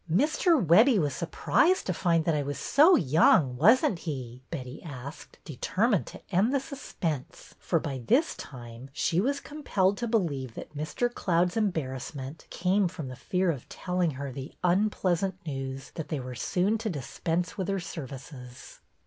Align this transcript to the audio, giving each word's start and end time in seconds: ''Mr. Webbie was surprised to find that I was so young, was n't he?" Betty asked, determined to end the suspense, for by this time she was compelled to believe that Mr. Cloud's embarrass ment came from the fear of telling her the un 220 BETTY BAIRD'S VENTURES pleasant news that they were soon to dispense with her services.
''Mr. 0.11 0.59
Webbie 0.65 0.97
was 0.97 1.13
surprised 1.13 1.85
to 1.85 1.93
find 1.93 2.25
that 2.25 2.33
I 2.33 2.41
was 2.41 2.57
so 2.57 2.95
young, 2.95 3.55
was 3.55 3.85
n't 3.85 3.99
he?" 3.99 4.41
Betty 4.49 4.81
asked, 4.81 5.37
determined 5.45 6.07
to 6.07 6.21
end 6.33 6.51
the 6.51 6.59
suspense, 6.59 7.53
for 7.59 7.79
by 7.79 7.99
this 8.07 8.35
time 8.35 8.89
she 8.93 9.21
was 9.21 9.39
compelled 9.39 9.97
to 9.99 10.07
believe 10.07 10.55
that 10.55 10.75
Mr. 10.75 11.13
Cloud's 11.13 11.55
embarrass 11.55 12.15
ment 12.15 12.47
came 12.49 12.87
from 12.87 13.09
the 13.09 13.15
fear 13.15 13.51
of 13.51 13.69
telling 13.69 14.09
her 14.17 14.31
the 14.31 14.55
un 14.63 14.89
220 14.89 14.89
BETTY 14.89 14.89
BAIRD'S 14.89 14.93
VENTURES 14.95 15.01
pleasant 15.01 15.45
news 15.45 15.91
that 15.93 16.07
they 16.09 16.19
were 16.19 16.33
soon 16.33 16.77
to 16.79 16.89
dispense 16.89 17.55
with 17.59 17.67
her 17.67 17.79
services. 17.79 18.79